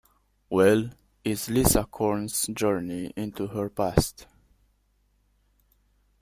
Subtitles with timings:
[0.49, 0.89] "Well"
[1.23, 4.25] is "Lisa Kron's journey into her past.